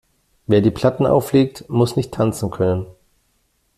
Wer 0.47 0.61
die 0.61 0.71
Platten 0.71 1.05
auflegt, 1.05 1.69
muss 1.69 1.95
nicht 1.95 2.11
tanzen 2.11 2.49
können. 2.49 2.87